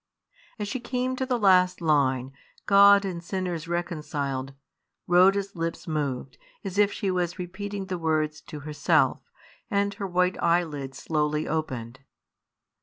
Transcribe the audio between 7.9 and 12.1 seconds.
words to herself, and her white eyelids slowly opened.